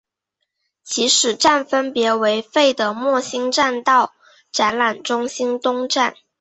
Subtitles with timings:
[0.83, 4.15] 起始站分别为费德莫兴站到
[4.51, 6.15] 展览中心东站。